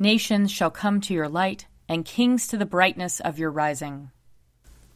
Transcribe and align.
Nations 0.00 0.52
shall 0.52 0.70
come 0.70 1.00
to 1.00 1.14
your 1.14 1.28
light, 1.28 1.66
and 1.88 2.04
kings 2.04 2.46
to 2.48 2.56
the 2.56 2.66
brightness 2.66 3.18
of 3.18 3.38
your 3.38 3.50
rising. 3.50 4.12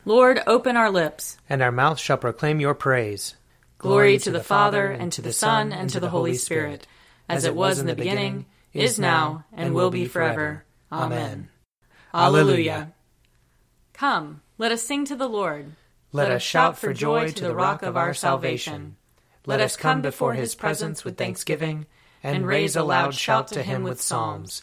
Lord, 0.04 0.40
open 0.46 0.76
our 0.76 0.90
lips, 0.90 1.38
and 1.48 1.60
our 1.60 1.72
mouth 1.72 1.98
shall 1.98 2.16
proclaim 2.16 2.60
your 2.60 2.74
praise. 2.74 3.34
Glory 3.78 4.18
to 4.18 4.30
the 4.30 4.44
Father, 4.44 4.86
and 4.86 5.10
to 5.12 5.20
the 5.20 5.32
Son, 5.32 5.72
and 5.72 5.90
to 5.90 5.98
the 5.98 6.10
Holy 6.10 6.34
Spirit, 6.34 6.86
as 7.28 7.44
it 7.44 7.56
was 7.56 7.80
in 7.80 7.86
the 7.86 7.96
beginning, 7.96 8.46
is 8.72 8.96
now, 8.96 9.44
and 9.52 9.74
will 9.74 9.90
be 9.90 10.04
forever. 10.04 10.64
Amen. 10.92 11.48
Alleluia. 12.14 12.92
Come, 13.92 14.40
let 14.56 14.70
us 14.70 14.82
sing 14.82 15.04
to 15.06 15.16
the 15.16 15.28
Lord. 15.28 15.72
Let 16.12 16.30
us 16.30 16.42
shout 16.42 16.78
for 16.78 16.92
joy 16.92 17.30
to 17.32 17.42
the 17.42 17.54
rock 17.56 17.82
of 17.82 17.96
our 17.96 18.14
salvation. 18.14 18.94
Let 19.46 19.60
us 19.60 19.76
come 19.76 20.00
before 20.00 20.34
his 20.34 20.54
presence 20.54 21.04
with 21.04 21.16
thanksgiving, 21.16 21.86
and 22.22 22.46
raise 22.46 22.76
a 22.76 22.84
loud 22.84 23.14
shout 23.14 23.48
to 23.48 23.64
him 23.64 23.82
with 23.82 24.00
psalms. 24.00 24.62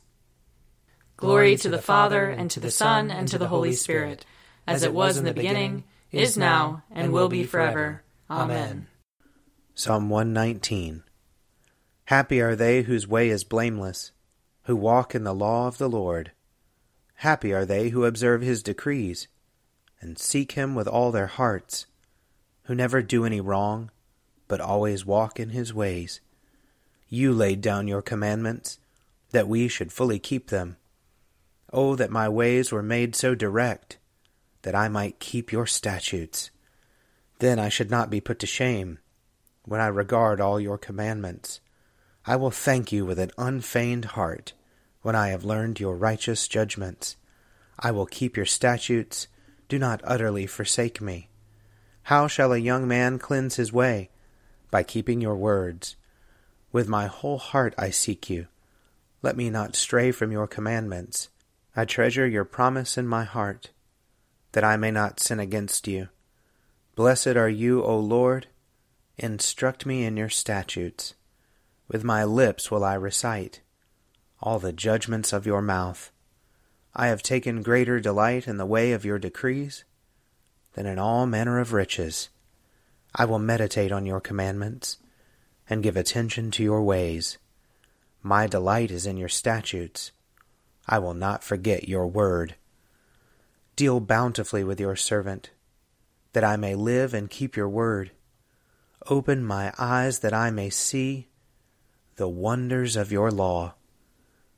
Glory 1.21 1.55
to 1.55 1.69
the 1.69 1.77
Father, 1.77 2.29
and 2.31 2.49
to 2.49 2.59
the 2.59 2.71
Son, 2.71 3.11
and 3.11 3.27
to 3.27 3.37
the 3.37 3.47
Holy 3.47 3.73
Spirit, 3.73 4.25
as 4.65 4.81
it 4.81 4.91
was 4.91 5.17
in 5.17 5.23
the 5.23 5.35
beginning, 5.35 5.83
is 6.11 6.35
now, 6.35 6.81
and 6.89 7.13
will 7.13 7.29
be 7.29 7.43
forever. 7.43 8.01
Amen. 8.27 8.87
Psalm 9.75 10.09
119 10.09 11.03
Happy 12.05 12.41
are 12.41 12.55
they 12.55 12.81
whose 12.81 13.07
way 13.07 13.29
is 13.29 13.43
blameless, 13.43 14.11
who 14.63 14.75
walk 14.75 15.13
in 15.13 15.23
the 15.23 15.35
law 15.35 15.67
of 15.67 15.77
the 15.77 15.87
Lord. 15.87 16.31
Happy 17.17 17.53
are 17.53 17.65
they 17.65 17.89
who 17.89 18.03
observe 18.03 18.41
his 18.41 18.63
decrees, 18.63 19.27
and 19.99 20.17
seek 20.17 20.53
him 20.53 20.73
with 20.73 20.87
all 20.87 21.11
their 21.11 21.27
hearts, 21.27 21.85
who 22.63 22.73
never 22.73 23.03
do 23.03 23.25
any 23.25 23.39
wrong, 23.39 23.91
but 24.47 24.59
always 24.59 25.05
walk 25.05 25.39
in 25.39 25.49
his 25.49 25.71
ways. 25.71 26.19
You 27.09 27.31
laid 27.31 27.61
down 27.61 27.87
your 27.87 28.01
commandments, 28.01 28.79
that 29.29 29.47
we 29.47 29.67
should 29.67 29.93
fully 29.93 30.17
keep 30.17 30.49
them. 30.49 30.77
Oh, 31.73 31.95
that 31.95 32.11
my 32.11 32.27
ways 32.27 32.71
were 32.71 32.83
made 32.83 33.15
so 33.15 33.33
direct, 33.33 33.97
that 34.63 34.75
I 34.75 34.89
might 34.89 35.19
keep 35.19 35.51
your 35.51 35.65
statutes. 35.65 36.51
Then 37.39 37.59
I 37.59 37.69
should 37.69 37.89
not 37.89 38.09
be 38.09 38.21
put 38.21 38.39
to 38.39 38.47
shame, 38.47 38.99
when 39.63 39.79
I 39.79 39.87
regard 39.87 40.41
all 40.41 40.59
your 40.59 40.77
commandments. 40.77 41.61
I 42.25 42.35
will 42.35 42.51
thank 42.51 42.91
you 42.91 43.05
with 43.05 43.17
an 43.17 43.31
unfeigned 43.37 44.05
heart, 44.05 44.53
when 45.01 45.15
I 45.15 45.29
have 45.29 45.43
learned 45.43 45.79
your 45.79 45.95
righteous 45.95 46.47
judgments. 46.47 47.15
I 47.79 47.89
will 47.89 48.05
keep 48.05 48.37
your 48.37 48.45
statutes. 48.45 49.27
Do 49.67 49.79
not 49.79 50.01
utterly 50.03 50.45
forsake 50.45 51.01
me. 51.01 51.29
How 52.03 52.27
shall 52.27 52.53
a 52.53 52.57
young 52.57 52.87
man 52.87 53.17
cleanse 53.17 53.55
his 53.55 53.73
way? 53.73 54.11
By 54.69 54.83
keeping 54.83 55.19
your 55.19 55.35
words. 55.35 55.95
With 56.71 56.87
my 56.87 57.07
whole 57.07 57.39
heart 57.39 57.73
I 57.77 57.89
seek 57.89 58.29
you. 58.29 58.47
Let 59.23 59.35
me 59.35 59.49
not 59.49 59.75
stray 59.75 60.11
from 60.11 60.31
your 60.31 60.45
commandments. 60.45 61.29
I 61.75 61.85
treasure 61.85 62.27
your 62.27 62.45
promise 62.45 62.97
in 62.97 63.07
my 63.07 63.23
heart, 63.23 63.71
that 64.51 64.63
I 64.63 64.75
may 64.75 64.91
not 64.91 65.19
sin 65.19 65.39
against 65.39 65.87
you. 65.87 66.09
Blessed 66.95 67.35
are 67.37 67.49
you, 67.49 67.83
O 67.83 67.97
Lord. 67.97 68.47
Instruct 69.17 69.85
me 69.85 70.03
in 70.03 70.17
your 70.17 70.29
statutes. 70.29 71.13
With 71.87 72.03
my 72.03 72.23
lips 72.23 72.69
will 72.69 72.83
I 72.83 72.95
recite 72.95 73.61
all 74.41 74.59
the 74.59 74.73
judgments 74.73 75.33
of 75.33 75.45
your 75.45 75.61
mouth. 75.61 76.11
I 76.95 77.07
have 77.07 77.21
taken 77.21 77.61
greater 77.61 77.99
delight 77.99 78.47
in 78.47 78.57
the 78.57 78.65
way 78.65 78.91
of 78.91 79.05
your 79.05 79.19
decrees 79.19 79.83
than 80.73 80.85
in 80.85 80.97
all 80.99 81.27
manner 81.27 81.59
of 81.59 81.73
riches. 81.73 82.29
I 83.13 83.25
will 83.25 83.39
meditate 83.39 83.91
on 83.91 84.05
your 84.05 84.19
commandments 84.19 84.97
and 85.69 85.83
give 85.83 85.95
attention 85.95 86.51
to 86.51 86.63
your 86.63 86.81
ways. 86.83 87.37
My 88.23 88.47
delight 88.47 88.91
is 88.91 89.05
in 89.05 89.17
your 89.17 89.29
statutes. 89.29 90.11
I 90.91 90.99
will 90.99 91.13
not 91.13 91.41
forget 91.41 91.87
your 91.87 92.05
word. 92.05 92.55
Deal 93.77 94.01
bountifully 94.01 94.65
with 94.65 94.77
your 94.77 94.97
servant, 94.97 95.51
that 96.33 96.43
I 96.43 96.57
may 96.57 96.75
live 96.75 97.13
and 97.13 97.29
keep 97.29 97.55
your 97.55 97.69
word. 97.69 98.11
Open 99.07 99.43
my 99.43 99.73
eyes 99.79 100.19
that 100.19 100.33
I 100.33 100.51
may 100.51 100.69
see 100.69 101.29
the 102.17 102.27
wonders 102.27 102.97
of 102.97 103.09
your 103.09 103.31
law. 103.31 103.75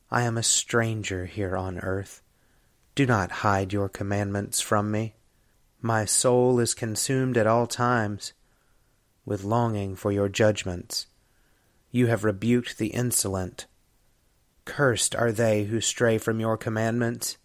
I 0.09 0.23
am 0.23 0.35
a 0.35 0.43
stranger 0.43 1.27
here 1.27 1.55
on 1.55 1.77
earth. 1.79 2.23
Do 2.95 3.05
not 3.05 3.31
hide 3.31 3.71
your 3.71 3.87
commandments 3.87 4.59
from 4.59 4.89
me. 4.89 5.13
My 5.81 6.03
soul 6.03 6.59
is 6.59 6.73
consumed 6.73 7.37
at 7.37 7.47
all 7.47 7.67
times 7.67 8.33
with 9.23 9.43
longing 9.43 9.95
for 9.95 10.11
your 10.11 10.29
judgments. 10.29 11.05
You 11.91 12.07
have 12.07 12.23
rebuked 12.23 12.79
the 12.79 12.87
insolent 12.87 13.67
Cursed 14.65 15.15
are 15.15 15.31
they 15.31 15.65
who 15.65 15.81
stray 15.81 16.17
from 16.17 16.39
your 16.39 16.57
commandments. 16.57 17.37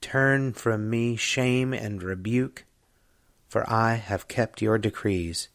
Turn 0.00 0.52
from 0.52 0.90
me 0.90 1.16
shame 1.16 1.72
and 1.72 2.02
rebuke, 2.02 2.64
for 3.48 3.68
I 3.70 3.94
have 3.94 4.28
kept 4.28 4.62
your 4.62 4.78
decrees. 4.78 5.48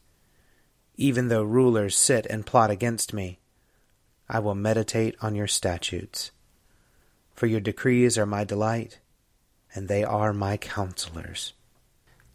Even 0.95 1.27
though 1.27 1.43
rulers 1.43 1.97
sit 1.97 2.25
and 2.27 2.45
plot 2.45 2.71
against 2.71 3.13
me, 3.13 3.39
I 4.29 4.39
will 4.39 4.55
meditate 4.55 5.15
on 5.21 5.35
your 5.35 5.47
statutes. 5.47 6.31
For 7.33 7.47
your 7.47 7.59
decrees 7.59 8.17
are 8.17 8.25
my 8.25 8.45
delight, 8.45 8.99
and 9.73 9.87
they 9.87 10.03
are 10.05 10.31
my 10.31 10.55
counselors. 10.55 11.53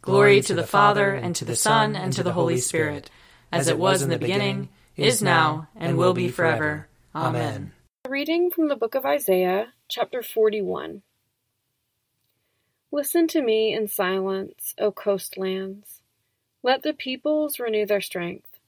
Glory 0.01 0.41
to 0.41 0.53
the 0.53 0.67
Father, 0.67 1.13
and 1.13 1.35
to 1.35 1.45
the 1.45 1.55
Son, 1.55 1.95
and 1.95 2.13
to 2.13 2.23
the 2.23 2.33
Holy 2.33 2.57
Spirit, 2.57 3.09
as 3.51 3.67
it 3.67 3.79
was 3.79 4.03
in 4.03 4.09
the 4.09 4.19
beginning, 4.19 4.69
is 4.95 5.23
now, 5.23 5.67
and 5.75 5.97
will 5.97 6.13
be 6.13 6.27
forever. 6.27 6.87
Amen 7.15 7.71
reading 8.11 8.51
from 8.51 8.67
the 8.67 8.75
book 8.75 8.93
of 8.93 9.05
Isaiah, 9.05 9.71
chapter 9.87 10.21
41. 10.21 11.01
Listen 12.91 13.25
to 13.29 13.41
me 13.41 13.73
in 13.73 13.87
silence, 13.87 14.75
O 14.77 14.91
coastlands. 14.91 16.01
Let 16.61 16.83
the 16.83 16.91
peoples 16.91 17.57
renew 17.57 17.85
their 17.85 18.01
strength. 18.01 18.59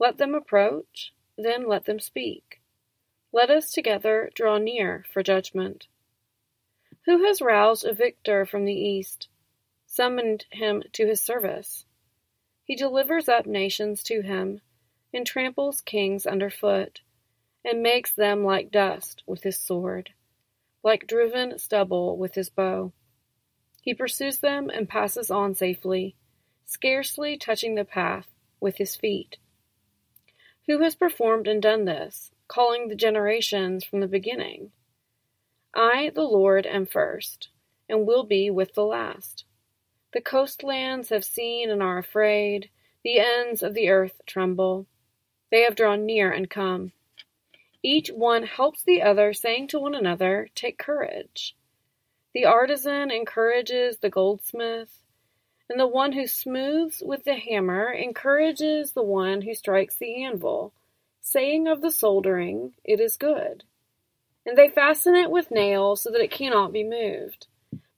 Let 0.00 0.18
them 0.18 0.34
approach, 0.34 1.12
then 1.38 1.68
let 1.68 1.84
them 1.84 2.00
speak. 2.00 2.62
Let 3.32 3.48
us 3.48 3.70
together 3.70 4.28
draw 4.34 4.58
near 4.58 5.04
for 5.14 5.22
judgment. 5.22 5.86
Who 7.06 7.24
has 7.24 7.40
roused 7.40 7.84
a 7.84 7.94
victor 7.94 8.44
from 8.44 8.64
the 8.64 8.74
east, 8.74 9.28
summoned 9.86 10.46
him 10.50 10.82
to 10.94 11.06
his 11.06 11.22
service? 11.22 11.84
He 12.64 12.74
delivers 12.74 13.28
up 13.28 13.46
nations 13.46 14.02
to 14.02 14.22
him, 14.22 14.62
and 15.14 15.24
tramples 15.24 15.80
kings 15.80 16.26
underfoot 16.26 17.02
and 17.64 17.82
makes 17.82 18.12
them 18.12 18.44
like 18.44 18.70
dust 18.70 19.22
with 19.26 19.42
his 19.42 19.58
sword, 19.58 20.10
like 20.82 21.06
driven 21.06 21.58
stubble 21.58 22.16
with 22.16 22.34
his 22.34 22.48
bow. 22.48 22.92
He 23.82 23.94
pursues 23.94 24.38
them 24.38 24.70
and 24.70 24.88
passes 24.88 25.30
on 25.30 25.54
safely, 25.54 26.16
scarcely 26.64 27.36
touching 27.36 27.74
the 27.74 27.84
path 27.84 28.28
with 28.60 28.76
his 28.76 28.96
feet. 28.96 29.38
Who 30.66 30.80
has 30.82 30.94
performed 30.94 31.48
and 31.48 31.60
done 31.60 31.84
this, 31.84 32.30
calling 32.46 32.88
the 32.88 32.94
generations 32.94 33.84
from 33.84 34.00
the 34.00 34.06
beginning? 34.06 34.72
I, 35.74 36.10
the 36.14 36.22
Lord, 36.22 36.66
am 36.66 36.86
first, 36.86 37.48
and 37.88 38.06
will 38.06 38.24
be 38.24 38.50
with 38.50 38.74
the 38.74 38.84
last. 38.84 39.44
The 40.12 40.20
coastlands 40.20 41.08
have 41.10 41.24
seen 41.24 41.70
and 41.70 41.82
are 41.82 41.98
afraid, 41.98 42.70
the 43.02 43.20
ends 43.20 43.62
of 43.62 43.74
the 43.74 43.88
earth 43.88 44.20
tremble. 44.26 44.86
They 45.50 45.62
have 45.62 45.76
drawn 45.76 46.04
near 46.04 46.30
and 46.30 46.50
come. 46.50 46.92
Each 47.82 48.08
one 48.08 48.42
helps 48.42 48.82
the 48.82 49.02
other, 49.02 49.32
saying 49.32 49.68
to 49.68 49.78
one 49.78 49.94
another, 49.94 50.48
Take 50.54 50.78
courage. 50.78 51.56
The 52.34 52.44
artisan 52.44 53.10
encourages 53.10 53.98
the 53.98 54.10
goldsmith, 54.10 54.98
and 55.68 55.80
the 55.80 55.86
one 55.86 56.12
who 56.12 56.26
smooths 56.26 57.02
with 57.04 57.24
the 57.24 57.34
hammer 57.34 57.90
encourages 57.90 58.92
the 58.92 59.02
one 59.02 59.42
who 59.42 59.54
strikes 59.54 59.96
the 59.96 60.24
anvil, 60.24 60.72
saying 61.20 61.68
of 61.68 61.80
the 61.80 61.90
soldering, 61.90 62.74
It 62.84 63.00
is 63.00 63.16
good. 63.16 63.64
And 64.44 64.56
they 64.56 64.68
fasten 64.68 65.14
it 65.14 65.30
with 65.30 65.50
nails 65.50 66.02
so 66.02 66.10
that 66.10 66.22
it 66.22 66.30
cannot 66.30 66.72
be 66.72 66.84
moved. 66.84 67.46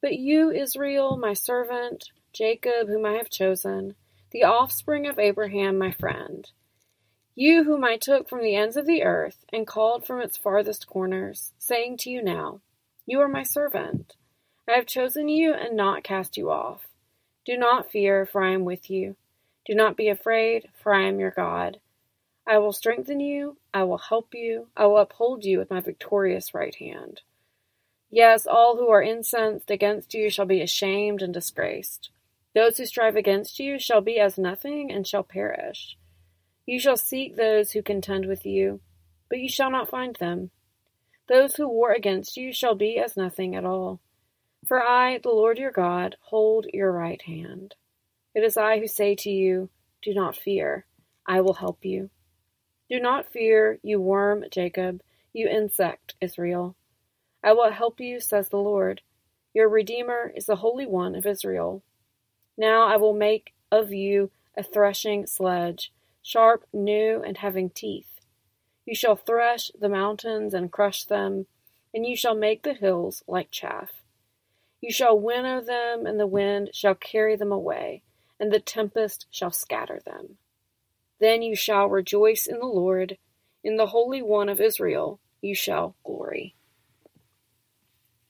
But 0.01 0.19
you, 0.19 0.51
Israel, 0.51 1.17
my 1.17 1.33
servant, 1.33 2.11
Jacob, 2.33 2.89
whom 2.89 3.07
I 3.07 3.13
have 3.13 3.31
chosen, 3.31 3.95
the 4.31 4.45
offspring 4.45 5.07
of 5.07 5.19
Abraham, 5.19 5.79
my 5.79 5.93
friend, 5.93 6.51
you 7.35 7.65
whom 7.65 7.85
I 7.85 7.97
took 7.97 8.29
from 8.29 8.43
the 8.43 8.55
ends 8.55 8.77
of 8.77 8.87
the 8.87 9.03
earth, 9.03 9.45
and 9.53 9.67
called 9.67 10.07
from 10.07 10.21
its 10.21 10.37
farthest 10.37 10.87
corners, 10.87 11.53
saying 11.59 11.97
to 11.99 12.11
you 12.11 12.23
now, 12.23 12.61
You 13.07 13.21
are 13.21 13.29
my 13.29 13.43
servant. 13.43 14.15
I 14.69 14.73
have 14.73 14.87
chosen 14.87 15.29
you 15.29 15.55
and 15.55 15.77
not 15.77 16.05
cast 16.05 16.37
you 16.37 16.51
off. 16.51 16.89
Do 17.45 17.57
not 17.57 17.91
fear, 17.91 18.27
for 18.27 18.43
I 18.43 18.53
am 18.53 18.65
with 18.65 18.91
you. 18.91 19.17
Do 19.65 19.75
not 19.75 19.97
be 19.97 20.09
afraid, 20.09 20.69
for 20.81 20.93
I 20.95 21.03
am 21.03 21.19
your 21.19 21.31
God. 21.31 21.81
I 22.47 22.59
will 22.59 22.73
strengthen 22.73 23.21
you, 23.21 23.57
I 23.73 23.85
will 23.85 23.99
help 23.99 24.35
you, 24.35 24.69
I 24.77 24.87
will 24.87 24.99
uphold 24.99 25.45
you 25.45 25.59
with 25.59 25.71
my 25.71 25.81
victorious 25.81 26.53
right 26.53 26.75
hand. 26.75 27.23
Yes, 28.11 28.47
all 28.47 28.77
who 28.77 28.91
are 28.91 29.03
incensed 29.03 29.71
against 29.71 30.13
you 30.13 30.29
shall 30.29 30.45
be 30.45 30.61
ashamed 30.61 31.23
and 31.23 31.33
disgraced. 31.33 32.11
Those 32.55 32.77
who 32.77 32.85
strive 32.85 33.17
against 33.17 33.59
you 33.59 33.79
shall 33.79 34.03
be 34.03 34.19
as 34.19 34.37
nothing 34.37 34.93
and 34.93 35.07
shall 35.07 35.23
perish. 35.23 35.97
You 36.67 36.79
shall 36.79 36.97
seek 36.97 37.37
those 37.37 37.73
who 37.73 37.83
contend 37.83 38.27
with 38.27 38.47
you, 38.47 38.81
but 39.29 39.39
you 39.39 39.49
shall 39.49 39.71
not 39.71 39.91
find 39.91 40.17
them. 40.17 40.51
Those 41.29 41.57
who 41.57 41.69
war 41.69 41.93
against 41.93 42.37
you 42.37 42.53
shall 42.53 42.75
be 42.75 42.99
as 42.99 43.17
nothing 43.17 43.57
at 43.57 43.65
all. 43.65 44.01
For 44.67 44.83
I, 44.83 45.19
the 45.19 45.31
Lord 45.31 45.59
your 45.59 45.73
God, 45.73 46.17
hold 46.21 46.67
your 46.73 46.93
right 46.93 47.21
hand. 47.23 47.75
It 48.35 48.45
is 48.45 48.57
I 48.57 48.79
who 48.79 48.87
say 48.87 49.15
to 49.17 49.31
you, 49.31 49.71
Do 50.03 50.15
not 50.15 50.37
fear, 50.37 50.87
I 51.27 51.41
will 51.41 51.55
help 51.55 51.85
you. 51.85 52.11
Do 52.89 53.01
not 53.01 53.33
fear, 53.33 53.79
you 53.83 54.01
worm, 54.01 54.45
Jacob, 54.51 55.03
you 55.33 55.49
insect, 55.49 56.15
Israel. 56.21 56.77
I 57.43 57.53
will 57.53 57.73
help 57.73 58.01
you, 58.01 58.21
says 58.21 58.51
the 58.51 58.59
Lord. 58.59 59.01
Your 59.55 59.69
Redeemer 59.69 60.33
is 60.35 60.47
the 60.47 60.57
Holy 60.57 60.87
One 60.87 61.15
of 61.15 61.27
Israel. 61.27 61.83
Now 62.57 62.87
I 62.87 62.97
will 62.97 63.15
make 63.15 63.53
of 63.71 63.93
you 63.93 64.31
a 64.57 64.63
threshing 64.63 65.27
sledge, 65.27 65.93
sharp, 66.23 66.65
new, 66.73 67.23
and 67.23 67.39
having 67.39 67.71
teeth. 67.71 68.21
You 68.87 68.95
shall 68.95 69.17
thresh 69.17 69.71
the 69.79 69.89
mountains 69.89 70.55
and 70.55 70.73
crush 70.73 71.05
them, 71.05 71.47
and 71.95 72.07
you 72.07 72.17
shall 72.17 72.35
make 72.35 72.63
the 72.63 72.75
hills 72.75 73.23
like 73.27 73.51
chaff. 73.51 73.91
You 74.81 74.93
shall 74.93 75.19
winnow 75.19 75.61
them, 75.61 76.07
and 76.07 76.19
the 76.19 76.27
wind 76.27 76.71
shall 76.73 76.95
carry 76.95 77.37
them 77.37 77.53
away, 77.53 78.03
and 78.41 78.53
the 78.53 78.61
tempest 78.61 79.27
shall 79.31 79.53
scatter 79.53 80.01
them. 80.05 80.39
Then 81.21 81.43
you 81.43 81.55
shall 81.55 81.89
rejoice 81.89 82.47
in 82.47 82.59
the 82.59 82.67
Lord, 82.67 83.19
in 83.63 83.77
the 83.77 83.87
Holy 83.87 84.23
One 84.23 84.49
of 84.49 84.61
Israel 84.61 85.21
you 85.41 85.55
shall 85.55 85.95
glory. 86.05 86.55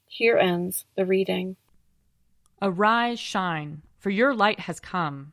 Here 0.06 0.36
ends 0.36 0.84
the 0.94 1.06
reading. 1.06 1.56
Arise, 2.60 3.18
shine, 3.18 3.82
for 3.98 4.10
your 4.10 4.34
light 4.34 4.60
has 4.60 4.78
come, 4.78 5.32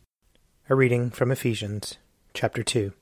A 0.71 0.73
reading 0.73 1.09
from 1.09 1.33
Ephesians, 1.33 1.97
chapter 2.33 2.63
2. 2.63 2.93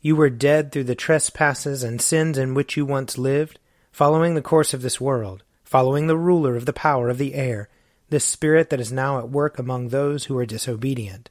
You 0.00 0.14
were 0.14 0.30
dead 0.30 0.70
through 0.70 0.84
the 0.84 0.94
trespasses 0.94 1.82
and 1.82 2.00
sins 2.00 2.38
in 2.38 2.54
which 2.54 2.76
you 2.76 2.86
once 2.86 3.18
lived, 3.18 3.58
following 3.90 4.36
the 4.36 4.42
course 4.42 4.72
of 4.72 4.80
this 4.80 5.00
world, 5.00 5.42
following 5.64 6.06
the 6.06 6.16
ruler 6.16 6.54
of 6.54 6.64
the 6.64 6.72
power 6.72 7.08
of 7.08 7.18
the 7.18 7.34
air, 7.34 7.68
this 8.10 8.24
spirit 8.24 8.70
that 8.70 8.78
is 8.78 8.92
now 8.92 9.18
at 9.18 9.28
work 9.28 9.58
among 9.58 9.88
those 9.88 10.26
who 10.26 10.38
are 10.38 10.46
disobedient. 10.46 11.30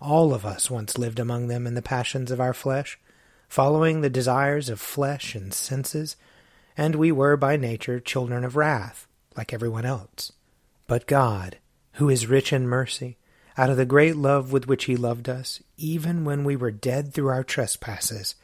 All 0.00 0.32
of 0.32 0.46
us 0.46 0.70
once 0.70 0.96
lived 0.96 1.18
among 1.18 1.48
them 1.48 1.66
in 1.66 1.74
the 1.74 1.82
passions 1.82 2.30
of 2.30 2.40
our 2.40 2.54
flesh, 2.54 2.96
following 3.48 4.02
the 4.02 4.08
desires 4.08 4.68
of 4.68 4.80
flesh 4.80 5.34
and 5.34 5.52
senses, 5.52 6.14
and 6.76 6.94
we 6.94 7.10
were 7.10 7.36
by 7.36 7.56
nature 7.56 7.98
children 7.98 8.44
of 8.44 8.54
wrath, 8.54 9.08
like 9.36 9.52
everyone 9.52 9.84
else. 9.84 10.30
But 10.86 11.08
God, 11.08 11.58
who 11.94 12.08
is 12.08 12.28
rich 12.28 12.52
in 12.52 12.68
mercy, 12.68 13.16
out 13.56 13.70
of 13.70 13.76
the 13.76 13.84
great 13.84 14.16
love 14.16 14.52
with 14.52 14.66
which 14.66 14.84
he 14.84 14.96
loved 14.96 15.28
us, 15.28 15.62
even 15.76 16.24
when 16.24 16.44
we 16.44 16.56
were 16.56 16.70
dead 16.70 17.12
through 17.12 17.28
our 17.28 17.44
trespasses, 17.44 18.34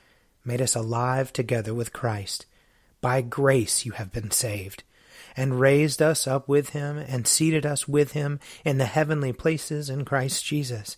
made 0.44 0.60
us 0.60 0.74
alive 0.74 1.32
together 1.32 1.74
with 1.74 1.92
Christ. 1.92 2.46
By 3.00 3.22
grace 3.22 3.84
you 3.84 3.92
have 3.92 4.12
been 4.12 4.30
saved, 4.30 4.82
and 5.36 5.60
raised 5.60 6.00
us 6.00 6.26
up 6.26 6.48
with 6.48 6.70
him, 6.70 6.98
and 6.98 7.26
seated 7.26 7.64
us 7.66 7.86
with 7.86 8.12
him 8.12 8.40
in 8.64 8.78
the 8.78 8.86
heavenly 8.86 9.32
places 9.32 9.90
in 9.90 10.04
Christ 10.04 10.44
Jesus, 10.44 10.96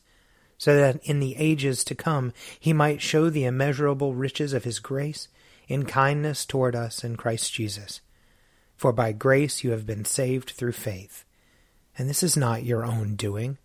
so 0.57 0.77
that 0.77 1.03
in 1.05 1.21
the 1.21 1.37
ages 1.37 1.85
to 1.85 1.95
come 1.95 2.33
he 2.59 2.73
might 2.73 3.03
show 3.03 3.31
the 3.31 3.45
immeasurable 3.45 4.15
riches 4.15 4.53
of 4.53 4.65
his 4.65 4.79
grace 4.79 5.29
in 5.69 5.85
kindness 5.85 6.45
toward 6.47 6.75
us 6.75 7.05
in 7.05 7.17
Christ 7.17 7.53
Jesus. 7.53 8.01
For 8.77 8.93
by 8.93 9.13
grace 9.13 9.63
you 9.63 9.73
have 9.73 9.87
been 9.87 10.05
saved 10.05 10.51
through 10.51 10.73
faith. 10.73 11.25
And 11.97 12.09
this 12.09 12.23
is 12.23 12.37
not 12.37 12.65
your 12.65 12.85
own 12.85 13.17
doing. 13.17 13.59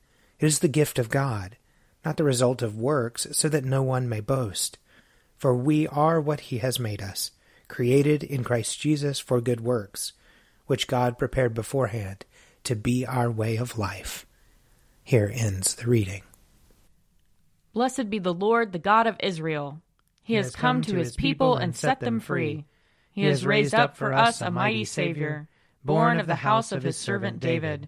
It 0.43 0.47
is 0.47 0.59
the 0.59 0.67
gift 0.67 0.99
of 0.99 1.09
God, 1.09 1.55
not 2.03 2.17
the 2.17 2.25
result 2.25 2.61
of 2.61 2.75
works, 2.75 3.27
so 3.31 3.47
that 3.47 3.63
no 3.63 3.81
one 3.81 4.09
may 4.09 4.19
boast. 4.19 4.77
For 5.37 5.55
we 5.55 5.87
are 5.87 6.19
what 6.19 6.41
he 6.41 6.57
has 6.57 6.77
made 6.77 7.01
us, 7.01 7.31
created 7.69 8.23
in 8.23 8.43
Christ 8.43 8.77
Jesus 8.77 9.19
for 9.19 9.39
good 9.39 9.61
works, 9.61 10.11
which 10.65 10.89
God 10.89 11.17
prepared 11.17 11.53
beforehand 11.53 12.25
to 12.65 12.75
be 12.75 13.05
our 13.05 13.31
way 13.31 13.55
of 13.55 13.77
life. 13.77 14.25
Here 15.01 15.31
ends 15.33 15.75
the 15.75 15.88
reading. 15.88 16.23
Blessed 17.71 18.09
be 18.09 18.19
the 18.19 18.33
Lord, 18.33 18.73
the 18.73 18.79
God 18.79 19.07
of 19.07 19.15
Israel. 19.21 19.81
He, 20.23 20.33
he 20.33 20.38
has 20.39 20.53
come, 20.53 20.81
come 20.81 20.81
to 20.81 20.97
his 20.97 21.15
people 21.15 21.55
and 21.55 21.73
set 21.73 22.01
them 22.01 22.19
free. 22.19 22.65
He 23.13 23.23
has 23.23 23.45
raised 23.45 23.75
up 23.75 23.95
for 23.95 24.12
us 24.12 24.41
a 24.41 24.51
mighty 24.51 24.83
Savior, 24.83 25.47
born 25.85 26.19
of 26.19 26.27
the 26.27 26.35
house 26.35 26.73
of 26.73 26.83
his 26.83 26.97
servant 26.97 27.39
David. 27.39 27.88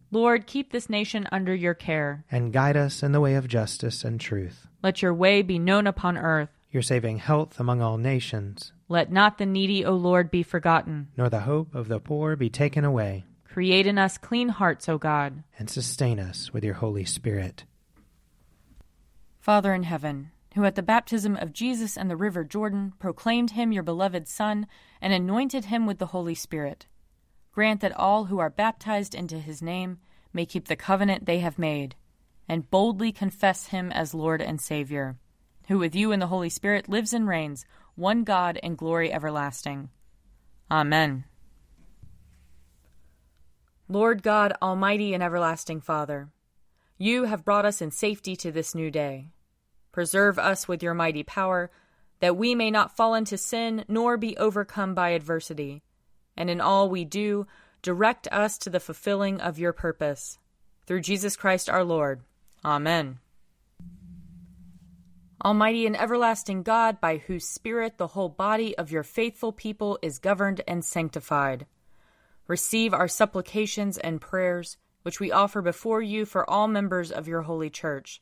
Lord, 0.13 0.45
keep 0.45 0.71
this 0.71 0.89
nation 0.89 1.25
under 1.31 1.55
your 1.55 1.73
care. 1.73 2.25
And 2.29 2.51
guide 2.51 2.75
us 2.75 3.01
in 3.01 3.13
the 3.13 3.21
way 3.21 3.35
of 3.35 3.47
justice 3.47 4.03
and 4.03 4.19
truth. 4.19 4.67
Let 4.83 5.01
your 5.01 5.13
way 5.13 5.41
be 5.41 5.57
known 5.57 5.87
upon 5.87 6.17
earth. 6.17 6.49
Your 6.69 6.83
saving 6.83 7.19
health 7.19 7.59
among 7.61 7.81
all 7.81 7.97
nations. 7.97 8.73
Let 8.89 9.09
not 9.09 9.37
the 9.37 9.45
needy, 9.45 9.85
O 9.85 9.93
Lord, 9.93 10.29
be 10.29 10.43
forgotten. 10.43 11.07
Nor 11.15 11.29
the 11.29 11.41
hope 11.41 11.73
of 11.73 11.87
the 11.87 12.01
poor 12.01 12.35
be 12.35 12.49
taken 12.49 12.83
away. 12.83 13.23
Create 13.45 13.87
in 13.87 13.97
us 13.97 14.17
clean 14.17 14.49
hearts, 14.49 14.89
O 14.89 14.97
God. 14.97 15.43
And 15.57 15.69
sustain 15.69 16.19
us 16.19 16.51
with 16.51 16.65
your 16.65 16.75
Holy 16.75 17.05
Spirit. 17.05 17.63
Father 19.39 19.73
in 19.73 19.83
heaven, 19.83 20.31
who 20.55 20.65
at 20.65 20.75
the 20.75 20.83
baptism 20.83 21.37
of 21.37 21.53
Jesus 21.53 21.97
and 21.97 22.09
the 22.09 22.17
river 22.17 22.43
Jordan 22.43 22.93
proclaimed 22.99 23.51
him 23.51 23.71
your 23.71 23.83
beloved 23.83 24.27
Son 24.27 24.67
and 25.01 25.13
anointed 25.13 25.65
him 25.65 25.85
with 25.85 25.99
the 25.99 26.07
Holy 26.07 26.35
Spirit, 26.35 26.85
grant 27.51 27.81
that 27.81 27.97
all 27.97 28.25
who 28.25 28.39
are 28.39 28.49
baptized 28.49 29.13
into 29.13 29.39
his 29.39 29.61
name 29.61 29.97
may 30.33 30.45
keep 30.45 30.67
the 30.67 30.75
covenant 30.75 31.25
they 31.25 31.39
have 31.39 31.59
made, 31.59 31.95
and 32.47 32.69
boldly 32.69 33.11
confess 33.11 33.67
him 33.67 33.91
as 33.91 34.13
Lord 34.13 34.41
and 34.41 34.59
Savior, 34.59 35.17
who 35.67 35.77
with 35.77 35.95
you 35.95 36.11
and 36.11 36.21
the 36.21 36.27
Holy 36.27 36.49
Spirit 36.49 36.89
lives 36.89 37.13
and 37.13 37.27
reigns, 37.27 37.65
one 37.95 38.23
God 38.23 38.57
in 38.63 38.75
glory 38.75 39.11
everlasting. 39.11 39.89
Amen. 40.69 41.25
Lord 43.89 44.23
God, 44.23 44.53
Almighty 44.61 45.13
and 45.13 45.21
everlasting 45.21 45.81
Father, 45.81 46.29
you 46.97 47.25
have 47.25 47.43
brought 47.43 47.65
us 47.65 47.81
in 47.81 47.91
safety 47.91 48.37
to 48.37 48.51
this 48.51 48.73
new 48.73 48.89
day. 48.89 49.27
Preserve 49.91 50.39
us 50.39 50.67
with 50.67 50.81
your 50.81 50.93
mighty 50.93 51.23
power, 51.23 51.69
that 52.21 52.37
we 52.37 52.55
may 52.55 52.71
not 52.71 52.95
fall 52.95 53.13
into 53.13 53.37
sin 53.37 53.83
nor 53.89 54.15
be 54.15 54.37
overcome 54.37 54.93
by 54.93 55.09
adversity. 55.09 55.83
And 56.35 56.49
in 56.49 56.61
all 56.61 56.89
we 56.89 57.05
do, 57.05 57.47
direct 57.81 58.27
us 58.31 58.57
to 58.59 58.69
the 58.69 58.79
fulfilling 58.79 59.41
of 59.41 59.59
your 59.59 59.73
purpose. 59.73 60.37
Through 60.85 61.01
Jesus 61.01 61.35
Christ 61.35 61.69
our 61.69 61.83
Lord. 61.83 62.21
Amen. 62.63 63.19
Almighty 65.43 65.87
and 65.87 65.99
everlasting 65.99 66.61
God, 66.61 67.01
by 67.01 67.17
whose 67.17 67.47
Spirit 67.47 67.97
the 67.97 68.07
whole 68.07 68.29
body 68.29 68.77
of 68.77 68.91
your 68.91 69.01
faithful 69.01 69.51
people 69.51 69.97
is 70.03 70.19
governed 70.19 70.61
and 70.67 70.85
sanctified, 70.85 71.65
receive 72.47 72.93
our 72.93 73.07
supplications 73.07 73.97
and 73.97 74.21
prayers 74.21 74.77
which 75.01 75.19
we 75.19 75.31
offer 75.31 75.61
before 75.61 76.01
you 76.01 76.25
for 76.25 76.47
all 76.47 76.67
members 76.67 77.11
of 77.11 77.27
your 77.27 77.41
holy 77.41 77.71
church, 77.71 78.21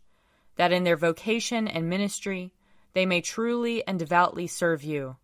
that 0.56 0.72
in 0.72 0.86
their 0.86 0.96
vocation 0.96 1.68
and 1.68 1.90
ministry 1.90 2.54
they 2.94 3.06
may 3.06 3.20
truly 3.20 3.86
and 3.86 4.00
devoutly 4.00 4.48
serve 4.48 4.84
you. 4.84 5.18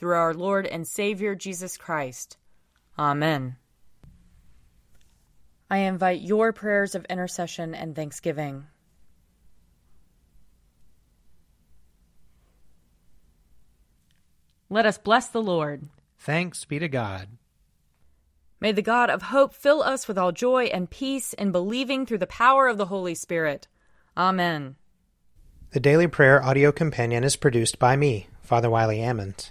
Through 0.00 0.16
our 0.16 0.32
Lord 0.32 0.66
and 0.66 0.88
Savior 0.88 1.34
Jesus 1.34 1.76
Christ. 1.76 2.38
Amen. 2.98 3.56
I 5.70 5.76
invite 5.80 6.22
your 6.22 6.54
prayers 6.54 6.94
of 6.94 7.04
intercession 7.04 7.74
and 7.74 7.94
thanksgiving. 7.94 8.64
Let 14.70 14.86
us 14.86 14.96
bless 14.96 15.28
the 15.28 15.42
Lord. 15.42 15.90
Thanks 16.18 16.64
be 16.64 16.78
to 16.78 16.88
God. 16.88 17.28
May 18.58 18.72
the 18.72 18.80
God 18.80 19.10
of 19.10 19.20
hope 19.20 19.52
fill 19.52 19.82
us 19.82 20.08
with 20.08 20.16
all 20.16 20.32
joy 20.32 20.64
and 20.64 20.88
peace 20.88 21.34
in 21.34 21.52
believing 21.52 22.06
through 22.06 22.18
the 22.18 22.26
power 22.26 22.68
of 22.68 22.78
the 22.78 22.86
Holy 22.86 23.14
Spirit. 23.14 23.68
Amen. 24.16 24.76
The 25.72 25.80
Daily 25.80 26.06
Prayer 26.06 26.42
audio 26.42 26.72
companion 26.72 27.22
is 27.22 27.36
produced 27.36 27.78
by 27.78 27.96
me, 27.96 28.28
Father 28.40 28.70
Wiley 28.70 29.00
Ammons. 29.00 29.50